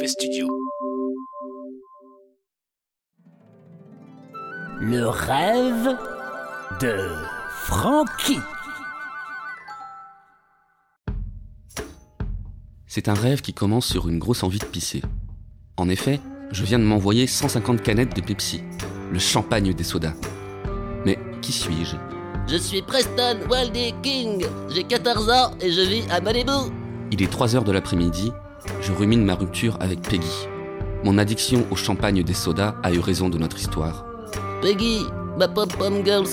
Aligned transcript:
Mauvais 0.00 0.08
Studio. 0.08 0.48
Le 4.80 5.06
rêve 5.06 5.94
de 6.80 7.10
Frankie. 7.50 8.38
C'est 12.86 13.08
un 13.08 13.14
rêve 13.14 13.42
qui 13.42 13.52
commence 13.52 13.84
sur 13.84 14.08
une 14.08 14.18
grosse 14.18 14.42
envie 14.42 14.58
de 14.58 14.64
pisser. 14.64 15.02
En 15.76 15.90
effet, 15.90 16.18
je 16.50 16.64
viens 16.64 16.78
de 16.78 16.84
m'envoyer 16.84 17.26
150 17.26 17.82
canettes 17.82 18.16
de 18.16 18.22
Pepsi, 18.22 18.62
le 19.12 19.18
champagne 19.18 19.74
des 19.74 19.84
sodas. 19.84 20.14
Mais 21.04 21.18
qui 21.42 21.52
suis-je? 21.52 21.96
Je 22.48 22.56
suis 22.56 22.80
Preston 22.80 23.40
Waldy 23.50 23.92
King. 24.02 24.46
J'ai 24.70 24.84
14 24.84 25.28
ans 25.28 25.50
et 25.60 25.70
je 25.70 25.82
vis 25.82 26.10
à 26.10 26.22
Malibu. 26.22 26.72
Il 27.12 27.22
est 27.22 27.30
3 27.30 27.54
heures 27.54 27.64
de 27.64 27.72
l'après-midi, 27.72 28.32
je 28.80 28.92
rumine 28.92 29.24
ma 29.24 29.34
rupture 29.34 29.76
avec 29.80 30.02
Peggy. 30.02 30.48
Mon 31.04 31.18
addiction 31.18 31.66
au 31.70 31.76
champagne 31.76 32.22
des 32.22 32.34
sodas 32.34 32.74
a 32.82 32.92
eu 32.92 33.00
raison 33.00 33.28
de 33.28 33.38
notre 33.38 33.58
histoire. 33.58 34.04
Peggy, 34.62 35.00
ma 35.38 35.48
pom-pom 35.48 36.04
girl. 36.04 36.24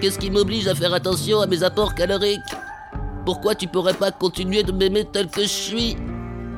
Qu'est-ce 0.00 0.18
qui 0.18 0.30
m'oblige 0.30 0.66
à 0.66 0.74
faire 0.74 0.94
attention 0.94 1.40
à 1.40 1.46
mes 1.46 1.62
apports 1.62 1.94
caloriques? 1.94 2.40
Pourquoi 3.26 3.54
tu 3.54 3.68
pourrais 3.68 3.94
pas 3.94 4.10
continuer 4.10 4.62
de 4.62 4.72
m'aimer 4.72 5.04
tel 5.04 5.28
que 5.28 5.42
je 5.42 5.48
suis? 5.48 5.96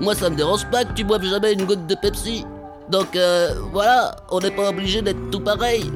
Moi, 0.01 0.15
ça 0.15 0.31
me 0.31 0.37
dérange 0.37 0.69
pas 0.71 0.85
que 0.85 0.93
tu 0.95 1.05
boives 1.05 1.25
jamais 1.25 1.53
une 1.53 1.65
goutte 1.65 1.87
de 1.87 1.95
Pepsi. 1.95 2.45
Donc 2.89 3.17
euh, 3.17 3.55
voilà, 3.73 4.17
on 4.31 4.39
n'est 4.41 4.51
pas 4.51 4.69
obligé 4.71 5.03
d'être 5.03 5.31
tout 5.31 5.41
pareil. 5.41 5.91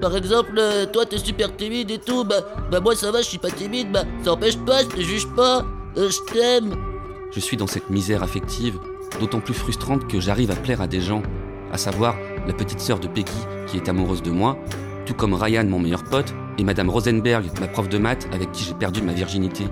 Par 0.00 0.16
exemple, 0.16 0.54
euh, 0.58 0.86
toi 0.86 1.06
t'es 1.06 1.18
super 1.18 1.54
timide 1.56 1.90
et 1.90 1.98
tout, 1.98 2.24
bah, 2.24 2.40
bah 2.70 2.80
moi 2.80 2.96
ça 2.96 3.12
va, 3.12 3.22
je 3.22 3.28
suis 3.28 3.38
pas 3.38 3.50
timide, 3.50 3.92
bah 3.92 4.02
ça 4.24 4.32
empêche 4.32 4.58
pas, 4.58 4.82
je 4.82 4.88
te 4.88 5.00
juge 5.00 5.28
pas, 5.36 5.64
euh, 5.96 6.10
je 6.10 6.32
t'aime. 6.32 6.74
Je 7.34 7.40
suis 7.40 7.56
dans 7.56 7.66
cette 7.66 7.88
misère 7.88 8.22
affective, 8.22 8.78
d'autant 9.18 9.40
plus 9.40 9.54
frustrante 9.54 10.06
que 10.06 10.20
j'arrive 10.20 10.50
à 10.50 10.54
plaire 10.54 10.82
à 10.82 10.86
des 10.86 11.00
gens, 11.00 11.22
à 11.72 11.78
savoir 11.78 12.14
la 12.46 12.52
petite 12.52 12.78
sœur 12.78 13.00
de 13.00 13.08
Peggy 13.08 13.32
qui 13.66 13.78
est 13.78 13.88
amoureuse 13.88 14.22
de 14.22 14.30
moi, 14.30 14.58
tout 15.06 15.14
comme 15.14 15.32
Ryan, 15.32 15.64
mon 15.64 15.78
meilleur 15.78 16.04
pote, 16.04 16.34
et 16.58 16.64
Madame 16.64 16.90
Rosenberg, 16.90 17.46
ma 17.58 17.68
prof 17.68 17.88
de 17.88 17.96
maths 17.96 18.28
avec 18.34 18.52
qui 18.52 18.64
j'ai 18.64 18.74
perdu 18.74 19.00
ma 19.00 19.14
virginité. 19.14 19.64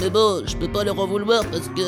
Mais 0.00 0.08
bon, 0.08 0.42
je 0.46 0.56
peux 0.56 0.68
pas 0.68 0.84
leur 0.84 0.98
en 0.98 1.06
vouloir 1.06 1.44
parce 1.50 1.68
que 1.68 1.82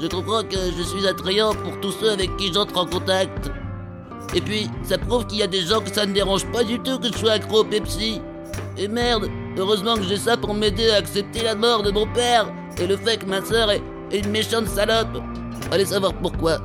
je 0.00 0.06
comprends 0.06 0.42
que 0.42 0.56
je 0.74 0.82
suis 0.82 1.06
attrayant 1.06 1.52
pour 1.52 1.78
tous 1.80 1.92
ceux 1.92 2.10
avec 2.10 2.34
qui 2.38 2.50
j'entre 2.50 2.78
en 2.78 2.86
contact. 2.86 3.50
Et 4.34 4.40
puis, 4.40 4.70
ça 4.84 4.96
prouve 4.96 5.26
qu'il 5.26 5.40
y 5.40 5.42
a 5.42 5.46
des 5.46 5.60
gens 5.60 5.80
que 5.80 5.92
ça 5.92 6.06
ne 6.06 6.14
dérange 6.14 6.46
pas 6.46 6.64
du 6.64 6.78
tout 6.78 6.98
que 6.98 7.08
je 7.08 7.18
sois 7.18 7.32
accro 7.32 7.60
au 7.60 7.64
Pepsi. 7.64 8.22
Et 8.78 8.88
merde, 8.88 9.28
heureusement 9.58 9.96
que 9.96 10.02
j'ai 10.04 10.16
ça 10.16 10.38
pour 10.38 10.54
m'aider 10.54 10.88
à 10.88 10.96
accepter 10.96 11.42
la 11.42 11.54
mort 11.54 11.82
de 11.82 11.90
mon 11.90 12.06
père 12.06 12.50
et 12.78 12.86
le 12.86 12.96
fait 12.96 13.18
que 13.18 13.26
ma 13.26 13.44
sœur 13.44 13.70
est 13.70 13.82
une 14.12 14.30
méchante 14.30 14.66
salope. 14.66 15.22
Allez 15.70 15.86
savoir 15.86 16.14
pourquoi. 16.14 16.58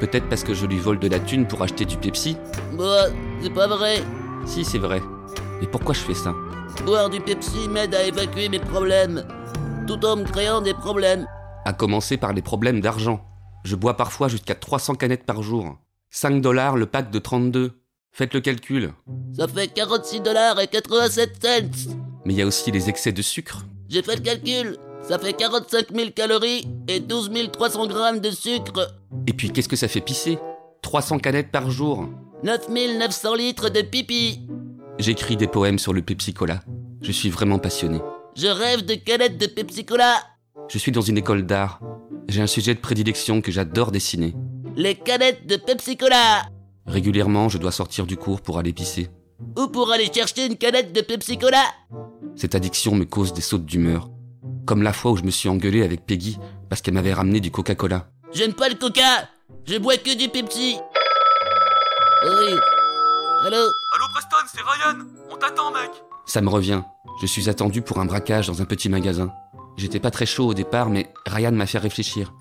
Peut-être 0.00 0.28
parce 0.28 0.42
que 0.42 0.54
je 0.54 0.66
lui 0.66 0.78
vole 0.78 0.98
de 0.98 1.08
la 1.08 1.20
thune 1.20 1.46
pour 1.46 1.62
acheter 1.62 1.84
du 1.84 1.96
Pepsi 1.96 2.36
Moi, 2.72 3.06
c'est 3.42 3.52
pas 3.54 3.68
vrai. 3.68 4.02
Si, 4.46 4.64
c'est 4.64 4.78
vrai. 4.78 5.00
Et 5.60 5.66
pourquoi 5.66 5.94
je 5.94 6.00
fais 6.00 6.14
ça? 6.14 6.34
Boire 6.84 7.10
du 7.10 7.20
Pepsi 7.20 7.68
m'aide 7.68 7.94
à 7.94 8.04
évacuer 8.04 8.48
mes 8.48 8.58
problèmes, 8.58 9.24
tout 9.86 10.04
en 10.04 10.16
me 10.16 10.24
créant 10.24 10.60
des 10.60 10.74
problèmes. 10.74 11.26
À 11.64 11.72
commencer 11.72 12.16
par 12.16 12.32
les 12.32 12.42
problèmes 12.42 12.80
d'argent. 12.80 13.24
Je 13.64 13.76
bois 13.76 13.96
parfois 13.96 14.26
jusqu'à 14.26 14.56
300 14.56 14.96
canettes 14.96 15.24
par 15.24 15.42
jour. 15.42 15.78
5 16.10 16.40
dollars 16.40 16.76
le 16.76 16.86
pack 16.86 17.10
de 17.10 17.18
32. 17.20 17.78
Faites 18.10 18.34
le 18.34 18.40
calcul. 18.40 18.92
Ça 19.36 19.46
fait 19.46 19.68
46 19.68 20.20
dollars 20.20 20.60
et 20.60 20.66
87 20.66 21.30
cents. 21.40 21.94
Mais 22.24 22.34
il 22.34 22.38
y 22.38 22.42
a 22.42 22.46
aussi 22.46 22.70
les 22.72 22.88
excès 22.88 23.12
de 23.12 23.22
sucre. 23.22 23.64
J'ai 23.88 24.02
fait 24.02 24.16
le 24.16 24.22
calcul. 24.22 24.76
Ça 25.02 25.18
fait 25.18 25.32
45 25.32 25.86
000 25.94 26.10
calories 26.14 26.66
et 26.86 27.00
12 27.00 27.30
300 27.52 27.86
grammes 27.88 28.20
de 28.20 28.30
sucre. 28.30 28.94
Et 29.26 29.32
puis 29.32 29.50
qu'est-ce 29.50 29.68
que 29.68 29.76
ça 29.76 29.88
fait 29.88 30.00
pisser? 30.00 30.38
300 30.82 31.18
canettes 31.18 31.50
par 31.50 31.70
jour. 31.70 32.08
9 32.44 32.68
900 32.98 33.34
litres 33.34 33.68
de 33.68 33.82
pipi. 33.82 34.40
J'écris 34.98 35.36
des 35.36 35.48
poèmes 35.48 35.78
sur 35.78 35.92
le 35.92 36.02
Pepsi 36.02 36.34
Cola. 36.34 36.60
Je 37.02 37.10
suis 37.10 37.30
vraiment 37.30 37.58
passionné. 37.58 37.98
Je 38.36 38.46
rêve 38.46 38.84
de 38.84 38.94
canettes 38.94 39.38
de 39.38 39.46
Pepsi 39.46 39.84
Cola. 39.84 40.20
Je 40.68 40.78
suis 40.78 40.92
dans 40.92 41.00
une 41.00 41.18
école 41.18 41.46
d'art. 41.46 41.80
J'ai 42.28 42.40
un 42.40 42.46
sujet 42.46 42.74
de 42.74 42.80
prédilection 42.80 43.40
que 43.40 43.50
j'adore 43.50 43.90
dessiner. 43.90 44.34
Les 44.76 44.94
canettes 44.94 45.46
de 45.46 45.56
Pepsi 45.56 45.96
Cola. 45.96 46.42
Régulièrement, 46.86 47.48
je 47.48 47.58
dois 47.58 47.72
sortir 47.72 48.06
du 48.06 48.16
cours 48.16 48.40
pour 48.40 48.58
aller 48.58 48.72
pisser. 48.72 49.08
Ou 49.58 49.66
pour 49.66 49.90
aller 49.90 50.10
chercher 50.12 50.46
une 50.46 50.56
canette 50.56 50.92
de 50.92 51.00
Pepsi 51.00 51.38
Cola. 51.38 51.62
Cette 52.36 52.54
addiction 52.54 52.94
me 52.94 53.04
cause 53.04 53.32
des 53.32 53.42
sautes 53.42 53.66
d'humeur. 53.66 54.08
Comme 54.66 54.82
la 54.82 54.92
fois 54.92 55.12
où 55.12 55.16
je 55.16 55.22
me 55.24 55.30
suis 55.30 55.48
engueulé 55.48 55.82
avec 55.82 56.06
Peggy 56.06 56.38
parce 56.68 56.82
qu'elle 56.82 56.94
m'avait 56.94 57.12
ramené 57.12 57.40
du 57.40 57.50
Coca-Cola. 57.50 58.06
J'aime 58.32 58.54
pas 58.54 58.68
le 58.68 58.76
Coca. 58.76 59.28
Je 59.66 59.76
bois 59.78 59.96
que 59.96 60.16
du 60.16 60.28
Pepsi. 60.28 60.76
Oui. 62.24 62.52
Allô 63.44 63.56
Allô 63.56 64.04
Preston, 64.12 64.36
c'est 64.46 64.60
Ryan 64.62 65.04
On 65.30 65.36
t'attend 65.36 65.72
mec 65.72 65.90
Ça 66.26 66.40
me 66.40 66.48
revient. 66.48 66.82
Je 67.20 67.26
suis 67.26 67.48
attendu 67.48 67.82
pour 67.82 67.98
un 67.98 68.04
braquage 68.04 68.46
dans 68.46 68.62
un 68.62 68.64
petit 68.64 68.88
magasin. 68.88 69.32
J'étais 69.76 70.00
pas 70.00 70.10
très 70.10 70.26
chaud 70.26 70.46
au 70.46 70.54
départ, 70.54 70.88
mais 70.90 71.12
Ryan 71.26 71.52
m'a 71.52 71.66
fait 71.66 71.78
réfléchir. 71.78 72.32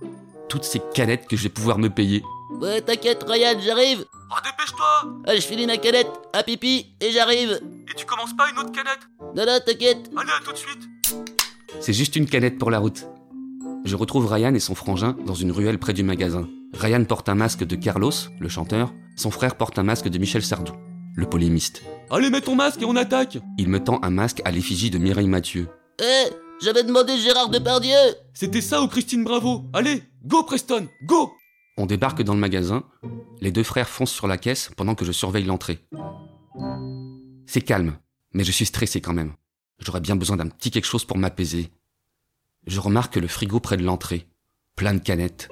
Toutes 0.48 0.64
ces 0.64 0.82
canettes 0.94 1.28
que 1.28 1.36
je 1.36 1.44
vais 1.44 1.50
pouvoir 1.50 1.80
me 1.80 1.90
payer. 1.90 2.24
Ouais, 2.60 2.82
t'inquiète, 2.82 3.24
Ryan, 3.28 3.60
j'arrive. 3.60 4.06
Ah 4.30 4.42
dépêche-toi 4.44 5.14
Allez, 5.26 5.42
je 5.42 5.48
finis 5.48 5.66
ma 5.66 5.78
canette 5.78 6.12
à 6.34 6.44
pipi 6.44 6.96
et 7.02 7.12
j'arrive. 7.12 7.60
Et 7.90 7.96
tu 7.96 8.06
commences 8.06 8.36
pas 8.36 8.50
une 8.50 8.60
autre 8.60 8.72
canette 8.72 9.00
Non, 9.36 9.46
non, 9.46 9.60
t'inquiète. 9.66 10.10
Allez, 10.16 10.32
à 10.32 10.46
tout 10.46 10.52
de 10.52 10.58
suite 10.58 10.88
C'est 11.82 11.94
juste 11.94 12.16
une 12.16 12.28
canette 12.28 12.60
pour 12.60 12.70
la 12.70 12.78
route. 12.78 13.08
Je 13.86 13.96
retrouve 13.96 14.32
Ryan 14.32 14.54
et 14.54 14.60
son 14.60 14.76
frangin 14.76 15.18
dans 15.26 15.34
une 15.34 15.52
ruelle 15.52 15.80
près 15.80 15.94
du 15.94 16.04
magasin. 16.04 16.48
Ryan 16.74 17.04
porte 17.06 17.28
un 17.28 17.34
masque 17.34 17.66
de 17.66 17.76
Carlos, 17.76 18.12
le 18.40 18.50
chanteur. 18.50 18.94
Son 19.16 19.32
frère 19.32 19.56
porte 19.56 19.80
un 19.80 19.84
masque 19.84 20.08
de 20.08 20.20
Michel 20.20 20.44
Sardou, 20.44 20.74
le 21.16 21.26
polémiste. 21.26 21.82
Allez, 22.12 22.30
mets 22.30 22.42
ton 22.42 22.54
masque 22.54 22.84
et 22.84 22.86
on 22.86 22.96
attaque 22.96 23.40
Il 23.58 23.68
me 23.68 23.84
tend 23.84 24.00
un 24.04 24.12
masque 24.12 24.44
à 24.46 24.52
l'effigie 24.52 24.92
de 24.92 25.00
Mireille 25.00 25.28
Mathieu. 25.28 25.70
Eh, 26.00 26.30
j'avais 26.62 26.84
demandé 26.84 27.18
Gérard 27.18 27.50
Depardieu. 27.50 27.98
C'était 28.36 28.62
ça 28.62 28.84
ou 28.84 28.88
Christine 28.88 29.24
Bravo 29.24 29.64
Allez, 29.74 30.04
go 30.24 30.44
Preston, 30.44 30.88
go 31.06 31.32
On 31.78 31.88
débarque 31.88 32.22
dans 32.22 32.36
le 32.36 32.40
magasin. 32.40 32.84
Les 33.42 33.52
deux 33.52 33.64
frères 33.64 33.90
foncent 33.90 34.14
sur 34.14 34.28
la 34.28 34.38
caisse 34.38 34.70
pendant 34.78 34.94
que 34.94 35.04
je 35.04 35.12
surveille 35.12 35.46
l'entrée. 35.46 35.80
C'est 37.48 37.62
calme, 37.62 37.98
mais 38.34 38.44
je 38.44 38.52
suis 38.52 38.68
stressé 38.68 39.02
quand 39.02 39.14
même. 39.14 39.34
J'aurais 39.82 40.00
bien 40.00 40.16
besoin 40.16 40.38
d'un 40.38 40.48
petit 40.48 40.72
quelque 40.72 40.86
chose 40.86 41.06
pour 41.06 41.18
m'apaiser. 41.18 41.70
Je 42.68 42.80
remarque 42.80 43.16
le 43.16 43.28
frigo 43.28 43.60
près 43.60 43.78
de 43.78 43.84
l'entrée. 43.84 44.28
Plein 44.76 44.94
de 44.94 45.00
canettes. 45.00 45.50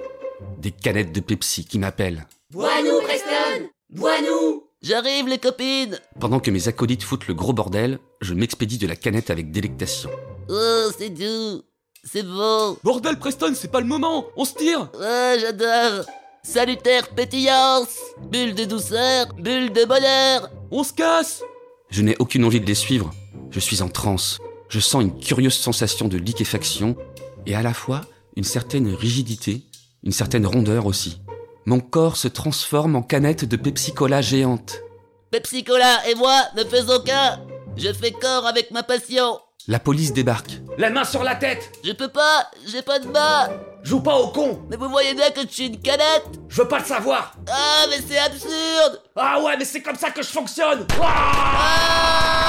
Des 0.58 0.70
canettes 0.70 1.12
de 1.12 1.20
Pepsi 1.20 1.64
qui 1.64 1.78
m'appellent. 1.78 2.26
Bois-nous, 2.52 3.00
Preston 3.02 3.68
Bois-nous 3.90 4.64
J'arrive, 4.82 5.28
les 5.28 5.38
copines 5.38 6.00
Pendant 6.20 6.40
que 6.40 6.50
mes 6.50 6.68
acolytes 6.68 7.02
foutent 7.02 7.26
le 7.26 7.34
gros 7.34 7.52
bordel, 7.52 7.98
je 8.22 8.32
m'expédie 8.32 8.78
de 8.78 8.86
la 8.86 8.96
canette 8.96 9.30
avec 9.30 9.50
délectation. 9.50 10.10
Oh, 10.48 10.88
c'est 10.96 11.10
doux. 11.10 11.62
C'est 12.02 12.22
beau. 12.22 12.78
Bordel 12.82 13.18
Preston, 13.18 13.52
c'est 13.54 13.70
pas 13.70 13.80
le 13.80 13.86
moment 13.86 14.24
On 14.36 14.44
se 14.46 14.54
tire 14.54 14.88
Ouais, 14.98 15.36
j'adore. 15.38 16.06
Salutaire 16.42 17.08
pétillance. 17.10 17.98
Bulle 18.30 18.54
de 18.54 18.64
douceur, 18.64 19.34
bulle 19.34 19.72
de 19.72 19.84
bonheur. 19.84 20.48
On 20.70 20.82
se 20.82 20.94
casse 20.94 21.42
Je 21.90 22.00
n'ai 22.00 22.16
aucune 22.18 22.44
envie 22.44 22.60
de 22.60 22.66
les 22.66 22.74
suivre. 22.74 23.12
Je 23.50 23.60
suis 23.60 23.82
en 23.82 23.88
transe. 23.88 24.38
Je 24.68 24.78
sens 24.80 25.02
une 25.02 25.18
curieuse 25.18 25.56
sensation 25.56 26.08
de 26.08 26.16
liquéfaction 26.16 26.96
et 27.46 27.54
à 27.54 27.62
la 27.62 27.74
fois 27.74 28.02
une 28.36 28.44
certaine 28.44 28.94
rigidité, 28.94 29.62
une 30.04 30.12
certaine 30.12 30.46
rondeur 30.46 30.86
aussi. 30.86 31.20
Mon 31.66 31.80
corps 31.80 32.16
se 32.16 32.28
transforme 32.28 32.96
en 32.96 33.02
canette 33.02 33.44
de 33.44 33.56
Pepsi 33.56 33.92
Cola 33.92 34.22
géante. 34.22 34.80
Pepsi 35.30 35.64
Cola 35.64 36.08
et 36.08 36.14
moi 36.14 36.40
ne 36.56 36.64
faisons 36.64 37.00
qu'un. 37.00 37.40
Je 37.76 37.92
fais 37.92 38.12
corps 38.12 38.46
avec 38.46 38.70
ma 38.70 38.82
passion. 38.82 39.40
La 39.68 39.78
police 39.78 40.12
débarque. 40.12 40.60
La 40.78 40.90
main 40.90 41.04
sur 41.04 41.22
la 41.22 41.34
tête 41.34 41.70
Je 41.84 41.92
peux 41.92 42.08
pas, 42.08 42.50
j'ai 42.66 42.82
pas 42.82 42.98
de 42.98 43.08
main. 43.08 43.50
Joue 43.82 44.00
pas 44.00 44.16
au 44.16 44.28
con 44.28 44.62
Mais 44.70 44.76
vous 44.76 44.88
voyez 44.88 45.14
bien 45.14 45.30
que 45.30 45.42
je 45.42 45.46
suis 45.48 45.66
une 45.66 45.80
canette. 45.80 46.26
Je 46.48 46.62
veux 46.62 46.68
pas 46.68 46.78
le 46.78 46.84
savoir 46.84 47.34
Ah, 47.48 47.84
mais 47.88 47.98
c'est 48.06 48.18
absurde. 48.18 49.02
Ah 49.16 49.40
ouais, 49.42 49.56
mais 49.58 49.64
c'est 49.64 49.82
comme 49.82 49.96
ça 49.96 50.10
que 50.10 50.22
je 50.22 50.28
fonctionne 50.28 50.86
Ah 51.00 52.39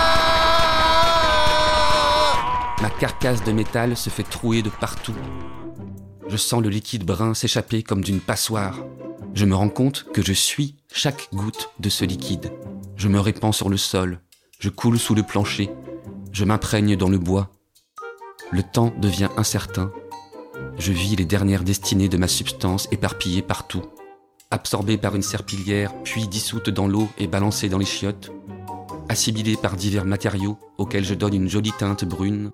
Ma 2.82 2.90
carcasse 2.90 3.44
de 3.44 3.52
métal 3.52 3.96
se 3.96 4.10
fait 4.10 4.24
trouer 4.24 4.64
de 4.64 4.70
partout. 4.70 5.14
Je 6.28 6.38
sens 6.38 6.64
le 6.64 6.70
liquide 6.70 7.06
brun 7.06 7.36
s'échapper 7.36 7.84
comme 7.84 8.04
d'une 8.04 8.20
passoire. 8.20 8.80
Je 9.36 9.46
me 9.46 9.56
rends 9.56 9.70
compte 9.70 10.08
que 10.14 10.24
je 10.24 10.34
suis 10.34 10.78
chaque 10.92 11.30
goutte 11.32 11.70
de 11.80 11.90
ce 11.90 12.06
liquide. 12.06 12.52
Je 12.96 13.08
me 13.08 13.20
répands 13.20 13.52
sur 13.52 13.70
le 13.70 13.78
sol. 13.78 14.20
Je 14.60 14.70
coule 14.70 14.98
sous 14.98 15.14
le 15.14 15.22
plancher. 15.22 15.70
Je 16.32 16.44
m'imprègne 16.44 16.96
dans 16.96 17.10
le 17.10 17.20
bois. 17.20 17.52
Le 18.52 18.64
temps 18.64 18.92
devient 18.98 19.30
incertain. 19.38 19.92
Je 20.80 20.92
vis 20.92 21.16
les 21.16 21.26
dernières 21.26 21.64
destinées 21.64 22.10
de 22.10 22.18
ma 22.18 22.28
substance 22.28 22.88
éparpillées 22.92 23.44
partout. 23.44 23.84
Absorbée 24.50 24.98
par 24.98 25.16
une 25.16 25.22
serpillière, 25.22 25.94
puis 26.04 26.28
dissoute 26.28 26.70
dans 26.70 26.88
l'eau 26.88 27.08
et 27.20 27.28
balancée 27.28 27.70
dans 27.70 27.78
les 27.78 27.86
chiottes. 27.86 28.32
Assimilée 29.12 29.58
par 29.58 29.76
divers 29.76 30.06
matériaux 30.06 30.58
auxquels 30.78 31.04
je 31.04 31.14
donne 31.14 31.34
une 31.34 31.50
jolie 31.50 31.74
teinte 31.78 32.06
brune. 32.06 32.50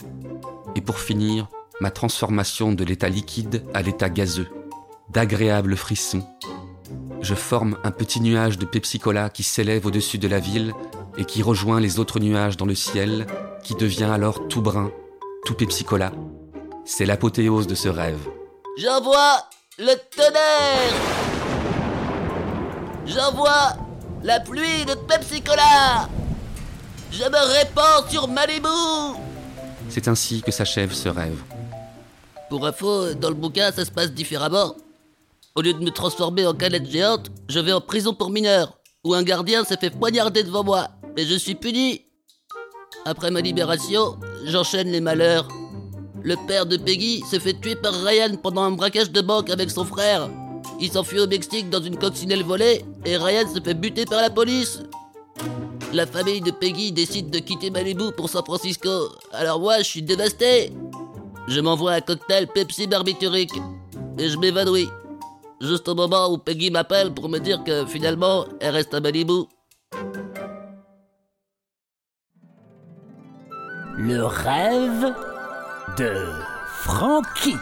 Et 0.76 0.82
pour 0.82 0.98
finir, 0.98 1.50
ma 1.82 1.92
transformation 1.92 2.72
de 2.72 2.84
l'état 2.84 3.10
liquide 3.10 3.64
à 3.76 3.84
l'état 3.84 4.10
gazeux. 4.10 4.48
d'agréables 5.12 5.78
frissons. 5.78 6.24
Je 7.22 7.36
forme 7.36 7.78
un 7.84 7.92
petit 7.92 8.22
nuage 8.22 8.58
de 8.58 8.66
Pepsi-Cola 8.66 9.30
qui 9.30 9.44
s'élève 9.44 9.86
au-dessus 9.86 10.18
de 10.18 10.28
la 10.28 10.40
ville 10.40 10.74
et 11.20 11.26
qui 11.26 11.44
rejoint 11.44 11.80
les 11.80 12.00
autres 12.00 12.20
nuages 12.20 12.58
dans 12.58 12.66
le 12.66 12.74
ciel, 12.74 13.28
qui 13.64 13.76
devient 13.76 14.10
alors 14.12 14.48
tout 14.48 14.64
brun, 14.64 14.90
tout 15.46 15.54
Pepsi-Cola. 15.54 16.12
C'est 16.86 17.06
l'apothéose 17.06 17.68
de 17.68 17.76
ce 17.76 17.88
rêve. 17.88 18.28
J'envoie 18.80 19.48
le 19.78 19.94
tonnerre 20.16 20.96
J'envoie 23.06 23.74
la 24.24 24.40
pluie 24.40 24.86
de 24.86 24.96
Pepsi 24.96 25.44
Cola 25.44 26.10
Je 27.12 27.24
me 27.24 27.54
répands 27.54 28.10
sur 28.10 28.28
Malibu 28.28 28.68
C'est 29.90 30.08
ainsi 30.08 30.42
que 30.42 30.52
s'achève 30.52 30.94
ce 30.94 31.10
rêve. 31.10 31.42
Pour 32.50 32.66
info, 32.66 33.14
dans 33.14 33.30
le 33.30 33.36
bouquin, 33.36 33.72
ça 33.72 33.86
se 33.86 33.92
passe 33.92 34.12
différemment. 34.12 34.76
Au 35.56 35.62
lieu 35.62 35.74
de 35.74 35.80
me 35.84 35.90
transformer 35.90 36.46
en 36.46 36.54
canette 36.54 36.90
géante, 36.90 37.32
je 37.50 37.60
vais 37.60 37.74
en 37.74 37.82
prison 37.82 38.14
pour 38.14 38.30
mineur, 38.30 38.78
où 39.04 39.14
un 39.14 39.24
gardien 39.24 39.64
s'est 39.64 39.78
fait 39.78 39.90
poignarder 39.90 40.44
devant 40.44 40.64
moi, 40.64 40.90
et 41.16 41.26
je 41.26 41.36
suis 41.36 41.56
puni. 41.56 42.02
Après 43.06 43.32
ma 43.32 43.42
libération, 43.42 44.18
j'enchaîne 44.46 44.92
les 44.92 45.02
malheurs. 45.02 45.48
Le 46.24 46.36
père 46.48 46.66
de 46.66 46.78
Peggy 46.78 47.24
se 47.32 47.40
fait 47.40 47.60
tuer 47.60 47.76
par 47.76 47.94
Ryan 47.94 48.36
pendant 48.42 48.64
un 48.64 48.72
braquage 48.72 49.12
de 49.12 49.22
banque 49.22 49.50
avec 49.50 49.72
son 49.72 49.86
frère. 49.86 50.30
Il 50.80 50.92
s'enfuit 50.92 51.20
au 51.20 51.28
Mexique 51.28 51.70
dans 51.70 51.82
une 51.82 51.98
coccinelle 51.98 52.44
volée 52.44 52.84
et 53.06 53.18
Ryan 53.18 53.48
se 53.52 53.62
fait 53.62 53.74
buter 53.74 54.06
par 54.06 54.22
la 54.22 54.30
police. 54.30 54.82
La 55.98 56.06
famille 56.06 56.42
de 56.42 56.52
Peggy 56.52 56.92
décide 56.92 57.32
de 57.32 57.40
quitter 57.40 57.72
Malibu 57.72 58.12
pour 58.16 58.30
San 58.30 58.46
Francisco. 58.46 58.88
Alors 59.34 59.60
moi, 59.60 59.80
je 59.80 59.84
suis 59.86 60.04
dévasté. 60.04 60.72
Je 61.48 61.60
m'envoie 61.60 61.94
un 61.94 62.02
cocktail 62.02 62.46
Pepsi 62.46 62.86
barbiturique 62.86 63.60
et 64.20 64.30
je 64.30 64.38
m'évanouis. 64.38 64.90
Juste 65.60 65.88
au 65.88 65.96
moment 65.96 66.32
où 66.32 66.38
Peggy 66.38 66.70
m'appelle 66.70 67.12
pour 67.12 67.30
me 67.30 67.40
dire 67.40 67.64
que 67.64 67.88
finalement, 67.88 68.46
elle 68.60 68.76
reste 68.76 68.94
à 68.94 69.00
Malibu. 69.00 69.46
Le 73.98 74.24
rêve 74.24 75.16
de 75.98 76.14
Frankie. 76.84 77.58